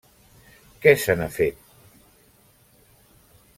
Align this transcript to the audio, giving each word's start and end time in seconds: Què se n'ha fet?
Què 0.85 0.93
se 1.01 1.15
n'ha 1.19 1.27
fet? 1.37 1.61